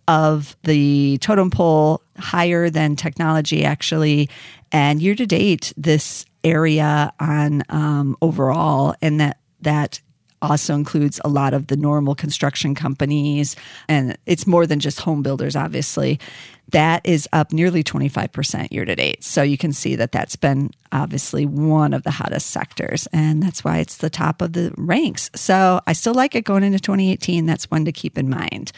of 0.09 0.57
the 0.65 1.19
totem 1.19 1.51
pole, 1.51 2.03
higher 2.19 2.71
than 2.71 2.97
technology 2.97 3.65
actually. 3.65 4.29
And 4.71 5.03
year 5.03 5.15
to 5.15 5.27
date, 5.27 5.73
this 5.77 6.25
area 6.45 7.13
on 7.21 7.63
um, 7.69 8.17
overall, 8.21 8.95
and 9.03 9.21
that 9.21 9.39
that 9.61 10.01
also 10.41 10.75
includes 10.75 11.21
a 11.25 11.29
lot 11.29 11.55
of 11.55 11.69
the 11.69 11.77
normal 11.77 12.15
construction 12.15 12.75
companies, 12.75 13.55
and 13.89 14.19
it's 14.27 14.47
more 14.47 14.67
than 14.67 14.81
just 14.81 15.01
home 15.01 15.23
builders, 15.23 15.55
obviously. 15.55 16.19
That 16.71 17.07
is 17.07 17.29
up 17.33 17.53
nearly 17.53 17.85
25% 17.85 18.73
year 18.73 18.85
to 18.85 18.97
date. 18.97 19.23
So 19.23 19.43
you 19.43 19.59
can 19.59 19.73
see 19.73 19.95
that 19.97 20.11
that's 20.11 20.37
been 20.37 20.71
obviously 20.91 21.45
one 21.45 21.93
of 21.93 22.03
the 22.03 22.11
hottest 22.11 22.49
sectors, 22.51 23.07
and 23.13 23.43
that's 23.43 23.63
why 23.63 23.79
it's 23.79 23.99
the 23.99 24.11
top 24.11 24.43
of 24.43 24.53
the 24.55 24.73
ranks. 24.77 25.31
So 25.37 25.81
I 25.87 25.93
still 25.93 26.15
like 26.15 26.35
it 26.35 26.45
going 26.45 26.65
into 26.65 26.81
2018. 26.81 27.47
That's 27.47 27.71
one 27.71 27.85
to 27.85 27.93
keep 27.93 28.19
in 28.19 28.29
mind. 28.29 28.73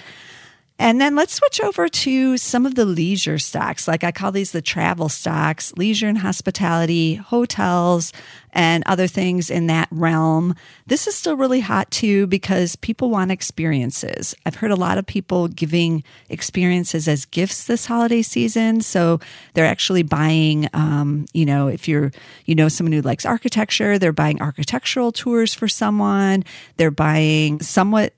And 0.77 1.01
then 1.01 1.15
let's 1.15 1.35
switch 1.35 1.61
over 1.61 1.89
to 1.89 2.37
some 2.37 2.67
of 2.67 2.75
the 2.75 2.85
leisure 2.85 3.39
stocks. 3.39 3.87
Like 3.87 4.03
I 4.03 4.11
call 4.11 4.33
these 4.33 4.51
the 4.51 4.61
travel 4.61 5.09
stocks, 5.09 5.73
leisure 5.77 6.09
and 6.09 6.19
hospitality, 6.19 7.15
hotels, 7.15 8.13
and 8.53 8.83
other 8.85 9.07
things 9.07 9.51
in 9.51 9.69
that 9.69 9.87
realm. 9.93 10.57
This 10.87 11.07
is 11.07 11.15
still 11.15 11.37
really 11.37 11.61
hot 11.61 11.93
too 11.93 12.27
because 12.27 12.75
people 12.77 13.09
want 13.09 13.31
experiences. 13.31 14.35
I've 14.45 14.57
heard 14.57 14.73
a 14.73 14.77
lot 14.77 14.99
of 14.99 15.07
people 15.07 15.47
giving 15.47 16.03
experiences 16.29 17.07
as 17.07 17.25
gifts 17.25 17.67
this 17.67 17.87
holiday 17.87 18.23
season. 18.23 18.81
So 18.81 19.21
they're 19.55 19.67
actually 19.67 20.03
buying, 20.03 20.69
um, 20.73 21.27
you 21.33 21.47
know, 21.47 21.69
if 21.69 21.87
you're, 21.87 22.11
you 22.47 22.57
know, 22.57 22.69
someone 22.69 22.93
who 22.93 23.03
likes 23.03 23.25
architecture, 23.25 23.97
they're 23.97 24.13
buying 24.13 24.43
architectural 24.43 25.13
tours 25.13 25.55
for 25.55 25.69
someone. 25.69 26.45
They're 26.79 26.91
buying 26.91 27.61
somewhat 27.61 28.13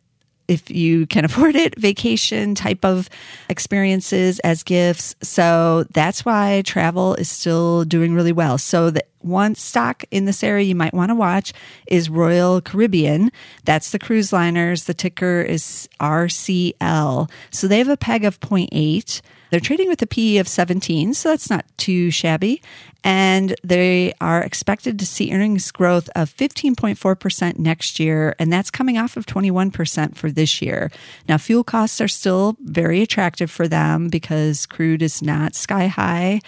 if 0.49 0.71
you 0.71 1.07
can 1.07 1.25
afford 1.25 1.57
it, 1.57 1.79
vacation 1.79 2.55
type 2.55 2.85
of 2.85 3.09
experiences 3.49 4.39
as 4.41 4.63
gifts. 4.63 5.15
So 5.23 5.87
that's 5.93 6.25
why 6.25 6.63
travel 6.65 7.15
is 7.15 7.31
still 7.31 7.85
doing 7.85 8.15
really 8.15 8.33
well. 8.33 8.59
So 8.59 8.91
the 8.91 9.05
one 9.21 9.55
stock 9.55 10.05
in 10.11 10.25
this 10.25 10.45
area 10.45 10.65
you 10.65 10.75
might 10.75 10.95
want 10.95 11.11
to 11.11 11.15
watch 11.15 11.53
is 11.89 12.09
Royal 12.09 12.61
Caribbean. 12.61 13.33
That's 13.65 13.91
the 13.91 13.99
cruise 13.99 14.33
liners. 14.33 14.85
The 14.85 14.95
ticker 14.95 15.43
is 15.43 15.89
RCL. 16.01 17.31
So 17.51 17.67
they 17.67 17.79
have 17.79 17.89
a 17.89 17.97
peg 17.97 18.25
of 18.25 18.39
0.8. 18.41 19.21
They're 19.51 19.61
trading 19.61 19.89
with 19.89 20.03
a 20.03 20.07
PE 20.07 20.39
of 20.39 20.49
17, 20.49 21.15
so 21.15 21.31
that's 21.31 21.51
not 21.51 21.65
too 21.77 22.11
shabby. 22.11 22.63
And 23.05 23.55
they 23.63 24.15
are 24.21 24.43
expected 24.43 24.99
to 24.99 25.07
see 25.07 25.33
earnings 25.33 25.71
growth 25.71 26.09
of 26.17 26.35
15.4% 26.37 27.59
next 27.59 28.01
year, 28.01 28.35
and 28.39 28.53
that's 28.53 28.71
coming 28.71 28.99
off 28.99 29.17
of 29.17 29.27
21% 29.27 30.17
for 30.17 30.31
this 30.31 30.61
year. 30.61 30.91
Now, 31.29 31.39
fuel 31.39 31.63
costs 31.63 32.01
are 32.01 32.09
still 32.09 32.57
very 32.61 33.03
attractive 33.03 33.51
for 33.51 33.69
them 33.69 34.09
because 34.09 34.67
crude 34.67 35.03
is 35.03 35.23
not 35.23 35.55
sky 35.55 35.87
high 35.87 36.41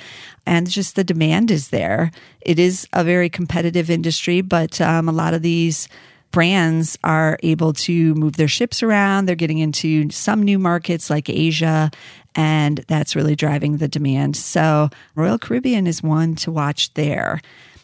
and 0.46 0.68
just 0.68 0.96
the 0.96 1.04
demand 1.04 1.50
is 1.50 1.68
there. 1.68 2.10
It 2.40 2.58
is 2.58 2.88
a 2.92 3.04
very 3.04 3.28
competitive 3.28 3.90
industry, 3.90 4.40
but 4.40 4.80
um, 4.80 5.08
a 5.08 5.12
lot 5.12 5.34
of 5.34 5.42
these 5.42 5.88
brands 6.30 6.98
are 7.04 7.38
able 7.42 7.72
to 7.72 8.14
move 8.14 8.36
their 8.36 8.48
ships 8.48 8.82
around. 8.82 9.26
They're 9.26 9.36
getting 9.36 9.58
into 9.58 10.10
some 10.10 10.42
new 10.42 10.58
markets 10.58 11.10
like 11.10 11.28
Asia, 11.28 11.90
and 12.34 12.84
that's 12.88 13.16
really 13.16 13.36
driving 13.36 13.78
the 13.78 13.88
demand. 13.88 14.36
So, 14.36 14.90
Royal 15.14 15.38
Caribbean 15.38 15.86
is 15.86 16.02
one 16.02 16.34
to 16.36 16.52
watch 16.52 16.94
there. 16.94 17.40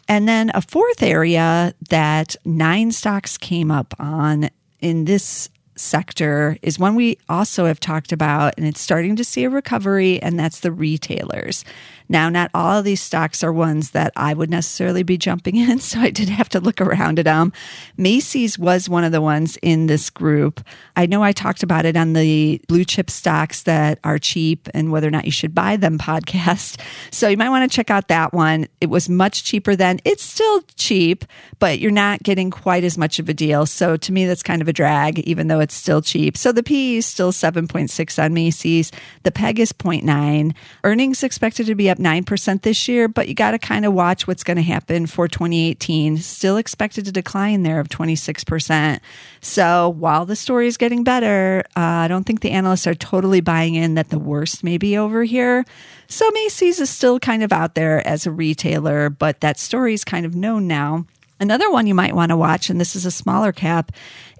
And 0.07 0.27
then 0.27 0.51
a 0.53 0.61
fourth 0.61 1.01
area 1.01 1.73
that 1.89 2.35
nine 2.45 2.91
stocks 2.91 3.37
came 3.37 3.71
up 3.71 3.93
on 3.99 4.49
in 4.79 5.05
this 5.05 5.49
sector 5.75 6.57
is 6.61 6.79
one 6.79 6.95
we 6.95 7.17
also 7.29 7.65
have 7.65 7.79
talked 7.79 8.11
about, 8.11 8.53
and 8.57 8.65
it's 8.65 8.81
starting 8.81 9.15
to 9.15 9.23
see 9.23 9.43
a 9.43 9.49
recovery, 9.49 10.21
and 10.21 10.39
that's 10.39 10.61
the 10.61 10.71
retailers. 10.71 11.65
Now, 12.07 12.29
not 12.29 12.51
all 12.53 12.77
of 12.77 12.85
these 12.85 13.01
stocks 13.01 13.43
are 13.43 13.51
ones 13.51 13.91
that 13.91 14.13
I 14.15 14.33
would 14.33 14.49
necessarily 14.49 15.03
be 15.03 15.17
jumping 15.17 15.55
in, 15.69 15.79
so 15.79 15.99
I 15.99 16.09
did 16.09 16.29
have 16.29 16.49
to 16.49 16.59
look 16.59 16.81
around 16.81 17.19
at 17.19 17.25
them. 17.25 17.51
Macy's 17.97 18.59
was 18.59 18.87
one 18.87 19.03
of 19.03 19.11
the 19.11 19.21
ones 19.21 19.57
in 19.61 19.87
this 19.87 20.09
group. 20.09 20.61
I 20.95 21.05
know 21.05 21.23
I 21.23 21.31
talked 21.31 21.63
about 21.63 21.85
it 21.85 21.97
on 21.97 22.13
the 22.13 22.61
blue 22.67 22.85
chip 22.85 23.09
stocks 23.09 23.63
that 23.63 23.99
are 24.03 24.19
cheap 24.19 24.69
and 24.73 24.91
whether 24.91 25.07
or 25.07 25.11
not 25.11 25.25
you 25.25 25.31
should 25.31 25.55
buy 25.55 25.77
them 25.77 25.97
podcast. 26.05 26.79
So 27.11 27.27
you 27.27 27.37
might 27.37 27.49
want 27.49 27.69
to 27.69 27.75
check 27.75 27.89
out 27.89 28.07
that 28.09 28.33
one. 28.33 28.67
It 28.81 28.89
was 28.89 29.09
much 29.09 29.43
cheaper 29.43 29.75
then. 29.75 29.99
It's 30.05 30.23
still 30.23 30.61
cheap, 30.75 31.25
but 31.59 31.79
you're 31.79 31.91
not 31.91 32.23
getting 32.23 32.51
quite 32.51 32.83
as 32.83 32.97
much 32.97 33.19
of 33.19 33.29
a 33.29 33.33
deal. 33.33 33.65
So 33.65 33.97
to 33.97 34.11
me, 34.11 34.25
that's 34.25 34.43
kind 34.43 34.61
of 34.61 34.67
a 34.67 34.73
drag, 34.73 35.19
even 35.19 35.47
though 35.47 35.59
it's 35.65 35.75
still 35.75 36.03
cheap. 36.03 36.37
So 36.37 36.51
the 36.51 36.63
PE 36.63 36.97
is 36.97 37.07
still 37.07 37.31
7.6 37.31 38.23
on 38.23 38.33
Macy's. 38.35 38.91
The 39.23 39.31
PEG 39.31 39.59
is 39.59 39.73
0.9. 39.73 40.53
Earnings 40.83 41.23
expected 41.23 41.65
to 41.65 41.73
be 41.73 41.89
up 41.89 41.95
up 41.95 42.03
9% 42.03 42.61
this 42.61 42.87
year, 42.87 43.07
but 43.07 43.27
you 43.27 43.33
got 43.33 43.51
to 43.51 43.59
kind 43.59 43.85
of 43.85 43.93
watch 43.93 44.27
what's 44.27 44.43
going 44.43 44.57
to 44.57 44.63
happen 44.63 45.05
for 45.05 45.27
2018. 45.27 46.17
Still 46.17 46.57
expected 46.57 47.05
to 47.05 47.11
decline 47.11 47.63
there 47.63 47.79
of 47.79 47.87
26%. 47.89 48.99
So 49.41 49.89
while 49.89 50.25
the 50.25 50.35
story 50.35 50.67
is 50.67 50.77
getting 50.77 51.03
better, 51.03 51.63
uh, 51.75 51.79
I 51.79 52.07
don't 52.07 52.25
think 52.25 52.41
the 52.41 52.51
analysts 52.51 52.87
are 52.87 52.95
totally 52.95 53.41
buying 53.41 53.75
in 53.75 53.95
that 53.95 54.09
the 54.09 54.19
worst 54.19 54.63
may 54.63 54.77
be 54.77 54.97
over 54.97 55.23
here. 55.23 55.65
So 56.07 56.29
Macy's 56.31 56.79
is 56.79 56.89
still 56.89 57.19
kind 57.19 57.43
of 57.43 57.51
out 57.51 57.75
there 57.75 58.05
as 58.07 58.25
a 58.25 58.31
retailer, 58.31 59.09
but 59.09 59.41
that 59.41 59.57
story 59.57 59.93
is 59.93 60.03
kind 60.03 60.25
of 60.25 60.35
known 60.35 60.67
now. 60.67 61.05
Another 61.39 61.69
one 61.71 61.87
you 61.87 61.95
might 61.95 62.15
want 62.15 62.29
to 62.29 62.37
watch, 62.37 62.69
and 62.69 62.79
this 62.79 62.95
is 62.95 63.05
a 63.05 63.11
smaller 63.11 63.51
cap, 63.51 63.91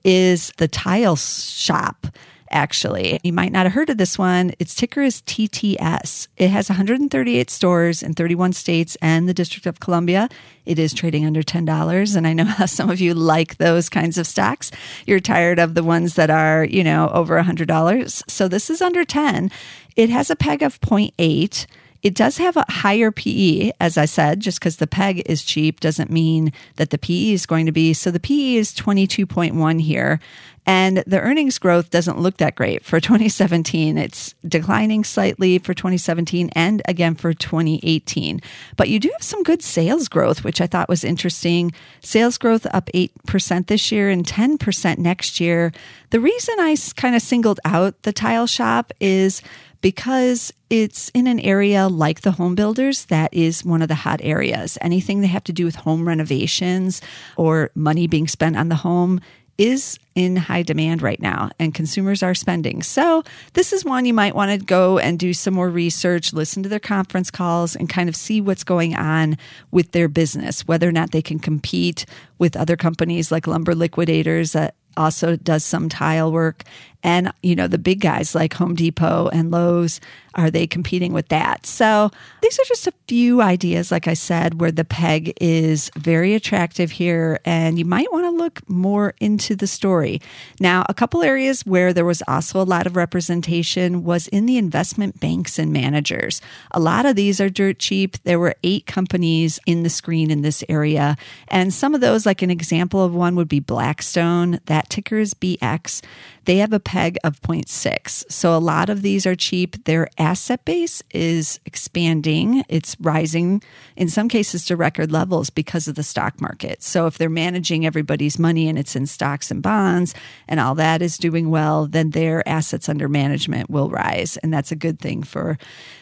is 0.04 0.52
the 0.58 0.68
tile 0.68 1.16
shop 1.16 2.08
actually. 2.52 3.20
You 3.24 3.34
might 3.34 3.52
not 3.52 3.66
have 3.66 3.74
heard 3.74 3.90
of 3.90 3.98
this 3.98 4.18
one. 4.18 4.54
Its 4.60 4.76
ticker 4.76 5.02
is 5.02 5.22
TTS. 5.24 6.28
It 6.38 6.50
has 6.50 6.70
138 6.70 7.50
stores 7.50 8.02
in 8.02 8.14
31 8.14 8.54
states 8.54 8.98
and 9.02 9.28
the 9.28 9.34
District 9.34 9.66
of 9.66 9.80
Columbia. 9.80 10.30
It 10.66 10.80
is 10.80 10.94
trading 10.94 11.26
under 11.26 11.44
$10. 11.44 12.16
And 12.16 12.26
I 12.26 12.34
know 12.34 12.46
how 12.46 12.66
some 12.66 12.90
of 12.90 13.02
you 13.02 13.14
like 13.14 13.58
those 13.58 13.90
kinds 13.90 14.18
of 14.18 14.28
stocks. 14.28 14.72
You're 15.06 15.20
tired 15.20 15.60
of 15.60 15.74
the 15.74 15.84
ones 15.84 16.16
that 16.16 16.30
are, 16.30 16.64
you 16.64 16.84
know, 16.84 17.10
over 17.10 17.42
$100. 17.42 18.30
So 18.30 18.48
this 18.48 18.70
is 18.70 18.82
under 18.82 19.04
10. 19.04 19.52
It 19.96 20.10
has 20.10 20.30
a 20.30 20.36
peg 20.36 20.64
of 20.64 20.80
0.8. 20.82 21.66
It 22.06 22.14
does 22.14 22.38
have 22.38 22.56
a 22.56 22.66
higher 22.70 23.10
PE, 23.10 23.72
as 23.80 23.98
I 23.98 24.06
said, 24.06 24.40
just 24.40 24.60
because 24.60 24.78
the 24.78 24.86
PEG 24.86 25.24
is 25.26 25.44
cheap 25.44 25.80
doesn't 25.80 26.12
mean 26.12 26.54
that 26.76 26.92
the 26.92 27.00
PE 27.00 27.32
is 27.32 27.48
going 27.48 27.66
to 27.66 27.72
be. 27.72 27.96
So 27.96 28.12
the 28.12 28.20
PE 28.20 28.58
is 28.58 28.76
22.1 28.76 29.82
here. 29.82 30.20
And 30.66 31.04
the 31.06 31.20
earnings 31.20 31.60
growth 31.60 31.92
doesn't 31.92 32.20
look 32.20 32.38
that 32.38 32.56
great 32.56 32.84
for 32.84 33.00
2017. 33.00 33.98
It's 33.98 34.34
declining 34.48 35.04
slightly 35.04 35.60
for 35.60 35.74
2017 35.74 36.50
and 36.54 36.82
again 36.88 37.16
for 37.16 37.34
2018. 37.34 38.42
But 38.76 38.90
you 38.90 39.00
do 39.00 39.10
have 39.12 39.24
some 39.24 39.44
good 39.44 39.62
sales 39.62 40.08
growth, 40.08 40.44
which 40.44 40.62
I 40.62 40.68
thought 40.68 40.90
was 40.90 41.04
interesting. 41.04 41.72
Sales 42.02 42.38
growth 42.38 42.66
up 42.74 42.90
8% 42.94 43.68
this 43.68 43.92
year 43.92 44.10
and 44.10 44.26
10% 44.26 44.98
next 44.98 45.40
year. 45.40 45.72
The 46.10 46.20
reason 46.20 46.56
I 46.60 46.76
kind 46.96 47.16
of 47.16 47.22
singled 47.22 47.60
out 47.64 48.02
the 48.04 48.14
tile 48.14 48.48
shop 48.48 48.92
is 49.00 49.42
because 49.82 50.52
it's 50.72 51.10
in 51.10 51.28
an 51.28 51.40
area 51.40 51.88
like 51.88 52.22
the 52.22 52.32
home 52.32 52.56
builders 52.56 53.06
that 53.06 53.32
is 53.32 53.64
one 53.64 53.84
of 53.84 53.88
the 53.88 53.94
hot 53.94 54.20
areas. 54.24 54.80
Anything 54.82 55.22
they 55.22 55.28
have 55.28 55.44
to 55.44 55.54
do 55.54 55.64
with 55.64 55.76
home 55.76 56.08
renovations 56.08 57.02
or 57.38 57.70
money 57.76 58.08
being 58.08 58.28
spent 58.28 58.58
on 58.58 58.70
the 58.70 58.76
home 58.76 59.22
is 59.58 60.00
in 60.16 60.36
high 60.36 60.64
demand 60.64 61.02
right 61.02 61.22
now 61.22 61.50
and 61.60 61.74
consumers 61.74 62.24
are 62.24 62.34
spending. 62.34 62.84
So, 62.84 63.24
this 63.54 63.74
is 63.74 63.86
one 63.86 64.06
you 64.06 64.14
might 64.14 64.36
want 64.36 64.52
to 64.52 64.66
go 64.66 64.98
and 64.98 65.20
do 65.20 65.34
some 65.34 65.54
more 65.54 65.70
research, 65.70 66.34
listen 66.34 66.64
to 66.64 66.70
their 66.70 66.80
conference 66.80 67.32
calls, 67.32 67.76
and 67.76 67.90
kind 67.90 68.10
of 68.10 68.16
see 68.16 68.42
what's 68.42 68.64
going 68.64 68.96
on 68.96 69.38
with 69.72 69.92
their 69.92 70.08
business, 70.08 70.68
whether 70.68 70.88
or 70.88 70.94
not 70.94 71.12
they 71.12 71.22
can 71.22 71.40
compete 71.40 72.06
with 72.38 72.56
other 72.56 72.76
companies 72.76 73.32
like 73.32 73.48
Lumber 73.48 73.76
Liquidators 73.76 74.54
that 74.54 74.76
also 74.98 75.36
does 75.36 75.64
some 75.64 75.90
tile 75.90 76.32
work. 76.32 76.64
And, 77.06 77.32
you 77.44 77.56
know, 77.56 77.68
the 77.68 77.78
big 77.78 78.02
guys 78.02 78.34
like 78.34 78.56
Home 78.56 78.74
Depot 78.74 79.30
and 79.32 79.52
Lowe's, 79.52 80.02
are 80.34 80.50
they 80.50 80.66
competing 80.66 81.14
with 81.14 81.28
that? 81.30 81.68
So 81.68 82.10
these 82.42 82.60
are 82.60 82.66
just 82.66 82.88
a 82.88 82.94
few 83.08 83.42
ideas, 83.42 83.92
like 83.92 84.08
I 84.08 84.16
said, 84.16 84.60
where 84.60 84.72
the 84.72 84.84
peg 84.84 85.32
is 85.40 85.92
very 85.96 86.34
attractive 86.34 86.90
here. 86.90 87.40
And 87.46 87.78
you 87.78 87.86
might 87.86 88.12
want 88.12 88.26
to 88.26 88.32
look 88.32 88.68
more 88.68 89.14
into 89.20 89.56
the 89.56 89.68
story. 89.68 90.20
Now, 90.60 90.84
a 90.90 90.96
couple 90.96 91.22
areas 91.22 91.64
where 91.64 91.94
there 91.94 92.06
was 92.06 92.24
also 92.28 92.60
a 92.60 92.64
lot 92.64 92.88
of 92.88 92.96
representation 92.96 94.04
was 94.04 94.28
in 94.30 94.48
the 94.48 94.58
investment 94.58 95.20
banks 95.20 95.60
and 95.60 95.72
managers. 95.72 96.42
A 96.72 96.80
lot 96.80 97.06
of 97.06 97.16
these 97.16 97.40
are 97.40 97.50
dirt 97.50 97.78
cheap. 97.78 98.18
There 98.24 98.40
were 98.40 98.56
eight 98.64 98.88
companies 98.88 99.60
in 99.68 99.84
the 99.84 99.92
screen 99.92 100.32
in 100.32 100.42
this 100.42 100.64
area. 100.68 101.18
And 101.50 101.72
some 101.72 101.94
of 101.94 102.02
those, 102.02 102.26
like 102.26 102.42
an 102.42 102.50
example 102.50 103.04
of 103.04 103.14
one 103.14 103.36
would 103.36 103.48
be 103.48 103.60
Blackstone. 103.60 104.60
That 104.66 104.90
ticker 104.90 105.20
is 105.20 105.36
BX. 105.36 106.02
They 106.46 106.58
have 106.58 106.74
a 106.74 106.80
peg 106.80 107.18
of 107.24 107.42
0.6. 107.42 108.24
So 108.30 108.56
a 108.56 108.60
lot 108.60 108.90
of 108.90 109.02
these 109.02 109.26
are 109.26 109.36
cheap. 109.36 109.84
Their 109.86 110.08
asset 110.18 110.64
base 110.66 111.04
is 111.12 111.60
expanding. 111.66 112.64
It's 112.70 112.96
rising 113.00 113.62
in 113.96 114.08
some 114.08 114.30
cases 114.30 114.66
to 114.66 114.76
record 114.76 115.12
levels 115.12 115.50
because 115.50 115.88
of 115.88 115.96
the 115.96 116.04
stock 116.04 116.40
market. 116.40 116.84
So 116.84 117.08
if 117.08 117.18
they're 117.18 117.30
managing 117.30 117.86
everybody's 117.86 118.40
money 118.40 118.70
and 118.70 118.78
it's 118.78 118.96
in 118.96 119.06
stocks 119.08 119.52
and 119.52 119.62
bonds 119.62 120.14
and 120.48 120.60
all 120.60 120.76
that 120.76 121.02
is 121.02 121.18
doing 121.18 121.50
well, 121.50 121.88
then 121.88 122.12
their 122.12 122.48
assets 122.48 122.90
under 122.90 123.10
management 123.10 123.70
will 123.70 123.90
rise. 123.90 124.38
And 124.38 124.54
that's 124.54 124.72
a 124.72 124.76
good 124.76 125.00
thing 125.00 125.24
for 125.24 125.58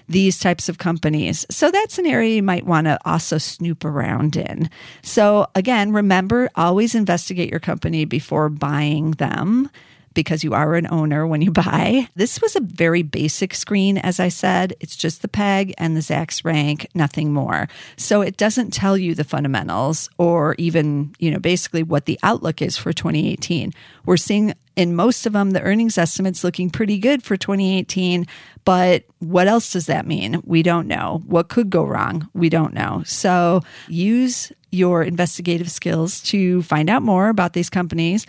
these 0.09 0.37
types 0.37 0.67
of 0.67 0.77
companies. 0.77 1.45
So 1.49 1.71
that's 1.71 1.97
an 1.97 2.05
area 2.05 2.35
you 2.35 2.43
might 2.43 2.65
want 2.65 2.85
to 2.85 2.99
also 3.05 3.37
snoop 3.37 3.85
around 3.85 4.35
in. 4.35 4.69
So 5.01 5.47
again, 5.55 5.93
remember 5.93 6.49
always 6.55 6.95
investigate 6.95 7.49
your 7.49 7.59
company 7.59 8.05
before 8.05 8.49
buying 8.49 9.11
them 9.11 9.69
because 10.13 10.43
you 10.43 10.53
are 10.53 10.75
an 10.75 10.87
owner 10.91 11.25
when 11.27 11.41
you 11.41 11.51
buy. 11.65 12.07
This 12.15 12.41
was 12.41 12.55
a 12.55 12.61
very 12.61 13.03
basic 13.03 13.53
screen, 13.53 13.97
as 13.97 14.19
I 14.19 14.29
said. 14.29 14.75
It's 14.79 14.95
just 14.95 15.21
the 15.21 15.27
PEG 15.27 15.73
and 15.77 15.95
the 15.95 16.01
Zacks 16.01 16.43
rank, 16.45 16.87
nothing 16.93 17.33
more. 17.33 17.67
So 17.97 18.21
it 18.21 18.37
doesn't 18.37 18.71
tell 18.71 18.97
you 18.97 19.15
the 19.15 19.23
fundamentals 19.23 20.09
or 20.17 20.55
even, 20.57 21.15
you 21.19 21.31
know, 21.31 21.39
basically 21.39 21.83
what 21.83 22.05
the 22.05 22.19
outlook 22.23 22.61
is 22.61 22.77
for 22.77 22.93
2018. 22.93 23.73
We're 24.05 24.17
seeing 24.17 24.53
in 24.75 24.95
most 24.95 25.25
of 25.25 25.33
them 25.33 25.51
the 25.51 25.61
earnings 25.61 25.97
estimates 25.97 26.43
looking 26.43 26.69
pretty 26.69 26.97
good 26.97 27.23
for 27.23 27.37
2018 27.37 28.25
but 28.65 29.03
what 29.19 29.47
else 29.47 29.71
does 29.71 29.85
that 29.85 30.07
mean 30.07 30.41
we 30.45 30.63
don't 30.63 30.87
know 30.87 31.21
what 31.27 31.49
could 31.49 31.69
go 31.69 31.83
wrong 31.83 32.27
we 32.33 32.49
don't 32.49 32.73
know 32.73 33.03
so 33.05 33.61
use 33.87 34.51
your 34.71 35.03
investigative 35.03 35.69
skills 35.69 36.21
to 36.21 36.63
find 36.63 36.89
out 36.89 37.03
more 37.03 37.29
about 37.29 37.53
these 37.53 37.69
companies 37.69 38.25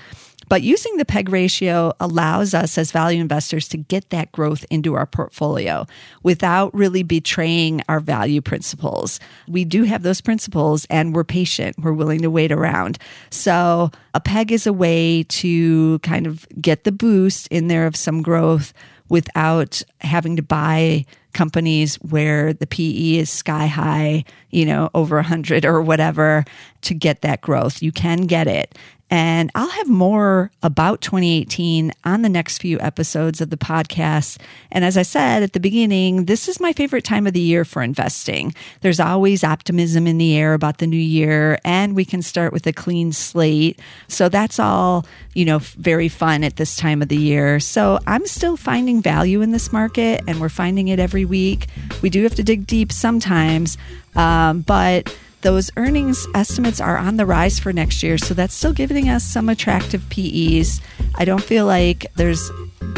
but 0.49 0.63
using 0.63 0.97
the 0.97 1.05
PEG 1.05 1.29
ratio 1.29 1.93
allows 2.01 2.55
us 2.55 2.77
as 2.79 2.93
value 2.93 3.21
investors 3.21 3.69
to 3.69 3.77
get 3.77 4.11
that 4.11 4.33
growth 4.33 4.65
into 4.71 4.95
our 4.95 5.07
portfolio 5.07 5.87
without 6.23 6.75
really 6.75 7.03
betraying 7.03 7.83
our 7.89 8.01
value 8.01 8.41
principles. 8.41 9.21
We 9.49 9.65
do 9.65 9.85
have 9.85 10.03
those 10.03 10.21
principles 10.21 10.87
and 10.91 11.15
we're 11.15 11.25
patient. 11.25 11.77
We're 11.79 11.93
willing 11.93 12.23
to 12.23 12.31
wait 12.31 12.53
around. 12.53 12.99
So 13.31 13.91
a 14.13 14.21
PEG 14.21 14.53
is 14.53 14.67
a 14.67 14.73
way 14.73 15.25
to 15.25 15.99
kind 16.01 16.27
of 16.27 16.47
get 16.61 16.85
the 16.85 16.93
boost 16.93 17.47
in 17.49 17.69
there 17.69 17.87
of 17.87 17.97
some 17.97 18.23
growth 18.23 18.73
without 19.09 19.83
having 20.01 20.37
to 20.37 20.43
buy 20.43 21.05
companies 21.35 21.97
where 21.97 22.53
the 22.53 22.67
PE 22.67 23.17
is 23.17 23.29
sky 23.29 23.67
high, 23.67 24.25
you 24.51 24.65
know, 24.65 24.89
over 24.95 25.17
100 25.17 25.65
or 25.67 25.83
whatever 25.83 26.45
to 26.83 26.95
get 26.95 27.21
that 27.23 27.41
growth. 27.43 27.83
You 27.83 27.93
can 27.93 28.23
get 28.23 28.47
it. 28.47 28.79
And 29.11 29.51
I'll 29.55 29.69
have 29.69 29.89
more 29.89 30.51
about 30.63 31.01
2018 31.03 31.93
on 32.05 32.23
the 32.23 32.29
next 32.29 32.59
few 32.59 32.81
episodes 32.81 33.41
of 33.41 33.51
the 33.51 33.57
podcast. 33.57 34.39
And 34.73 34.85
as 34.85 34.97
I 34.97 35.03
said 35.03 35.43
at 35.43 35.53
the 35.53 35.61
beginning, 35.61 36.25
this 36.25 36.49
is 36.49 36.59
my 36.59 36.73
favorite 36.73 37.05
time 37.05 37.27
of 37.27 37.33
the 37.33 37.41
year 37.41 37.65
for 37.65 37.83
investing. 37.83 38.55
There's 38.81 39.01
always 39.01 39.45
optimism 39.45 40.07
in 40.07 40.19
the 40.19 40.37
air 40.37 40.55
about 40.55 40.79
the 40.79 40.87
new 40.87 40.97
year, 40.97 41.59
and 41.65 41.95
we 41.95 42.05
can 42.05 42.23
start 42.23 42.53
with 42.53 42.67
a 42.67 42.73
clean 42.73 43.13
slate. 43.13 43.79
So 44.09 44.29
that's 44.29 44.59
all, 44.59 45.07
you 45.35 45.45
know, 45.45 45.59
very 45.59 46.09
fun 46.09 46.43
at 46.43 46.57
this 46.57 46.75
time 46.75 47.03
of 47.03 47.09
the 47.09 47.17
year. 47.17 47.61
So 47.61 47.99
I'm 48.07 48.27
still 48.27 48.57
finding 48.57 49.03
value 49.03 49.43
in 49.43 49.53
this 49.53 49.73
market, 49.73 50.23
and 50.27 50.41
we're 50.41 50.49
finding 50.49 50.89
it 50.89 50.99
every 50.99 51.25
week. 51.25 51.69
We 52.01 52.11
do 52.11 52.23
have 52.23 52.35
to 52.37 52.43
dig 52.43 52.67
deep 52.67 52.91
sometimes, 52.91 53.77
um, 54.17 54.63
but 54.63 55.15
those 55.45 55.71
earnings 55.77 56.27
estimates 56.35 56.81
are 56.81 56.97
on 56.97 57.19
the 57.19 57.27
rise 57.27 57.59
for 57.59 57.71
next 57.71 58.03
year. 58.03 58.17
So 58.17 58.33
that's 58.33 58.55
still 58.55 58.73
giving 58.73 59.11
us 59.11 59.23
some 59.23 59.51
attractive 59.51 60.09
PEs. 60.09 60.81
I 61.17 61.27
don't 61.27 61.43
feel 61.43 61.67
like 61.67 62.07
there's 62.17 62.51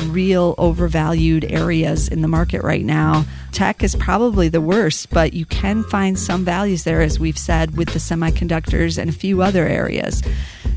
real 0.07 0.55
overvalued 0.57 1.45
areas 1.45 2.09
in 2.09 2.23
the 2.23 2.29
market 2.29 2.63
right 2.63 2.85
now. 2.85 3.25
Tech 3.51 3.83
is 3.83 3.97
probably 3.97 4.49
the 4.49 4.61
worst, 4.61 5.11
but 5.11 5.33
you 5.33 5.45
can 5.45 5.83
find 5.85 6.17
some 6.17 6.45
values 6.45 6.85
there, 6.85 7.03
as 7.03 7.19
we've 7.19 7.39
said, 7.39 7.77
with 7.77 7.89
the 7.89 7.99
semiconductors 7.99 8.97
and 8.97 9.11
a 9.11 9.13
few 9.13 9.43
other 9.43 9.67
areas. 9.67 10.23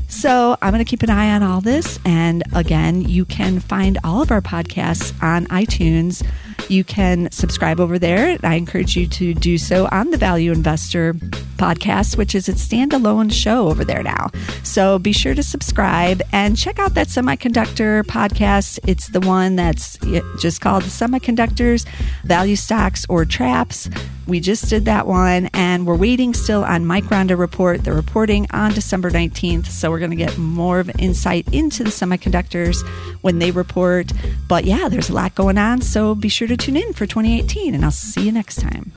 So 0.08 0.58
I'm 0.60 0.72
going 0.72 0.84
to 0.84 0.90
keep 0.90 1.04
an 1.04 1.10
eye 1.10 1.30
on 1.30 1.44
all 1.44 1.60
this. 1.60 2.00
And 2.04 2.42
again, 2.52 3.02
you 3.02 3.24
can 3.24 3.60
find 3.60 3.96
all 4.02 4.22
of 4.22 4.32
our 4.32 4.40
podcasts 4.40 5.14
on 5.22 5.46
iTunes. 5.46 6.26
You 6.70 6.84
can 6.84 7.30
subscribe 7.32 7.80
over 7.80 7.98
there. 7.98 8.38
I 8.44 8.54
encourage 8.54 8.96
you 8.96 9.08
to 9.08 9.34
do 9.34 9.58
so 9.58 9.88
on 9.90 10.10
the 10.10 10.16
Value 10.16 10.52
Investor 10.52 11.14
podcast, 11.14 12.16
which 12.16 12.34
is 12.34 12.48
its 12.48 12.66
standalone 12.66 13.32
show 13.32 13.68
over 13.68 13.84
there 13.84 14.04
now. 14.04 14.30
So 14.62 15.00
be 15.00 15.12
sure 15.12 15.34
to 15.34 15.42
subscribe 15.42 16.22
and 16.32 16.56
check 16.56 16.78
out 16.78 16.94
that 16.94 17.08
semiconductor 17.08 18.04
podcast. 18.04 18.78
It's 18.86 19.08
the 19.08 19.20
one 19.20 19.56
that's 19.56 19.98
just 20.38 20.60
called 20.60 20.84
Semiconductors, 20.84 21.86
Value 22.22 22.56
Stocks, 22.56 23.04
or 23.08 23.24
Traps. 23.24 23.90
We 24.30 24.38
just 24.38 24.70
did 24.70 24.84
that 24.84 25.08
one, 25.08 25.50
and 25.54 25.88
we're 25.88 25.96
waiting 25.96 26.34
still 26.34 26.64
on 26.64 26.84
Micron 26.84 27.28
to 27.28 27.36
report. 27.36 27.82
They're 27.82 27.92
reporting 27.92 28.46
on 28.52 28.72
December 28.72 29.10
19th, 29.10 29.66
so 29.66 29.90
we're 29.90 29.98
going 29.98 30.12
to 30.12 30.16
get 30.16 30.38
more 30.38 30.78
of 30.78 30.88
insight 31.00 31.52
into 31.52 31.82
the 31.82 31.90
semiconductors 31.90 32.86
when 33.22 33.40
they 33.40 33.50
report. 33.50 34.12
But 34.46 34.64
yeah, 34.64 34.88
there's 34.88 35.10
a 35.10 35.14
lot 35.14 35.34
going 35.34 35.58
on, 35.58 35.82
so 35.82 36.14
be 36.14 36.28
sure 36.28 36.46
to 36.46 36.56
tune 36.56 36.76
in 36.76 36.92
for 36.92 37.06
2018, 37.06 37.74
and 37.74 37.84
I'll 37.84 37.90
see 37.90 38.24
you 38.24 38.30
next 38.32 38.60
time. 38.60 38.92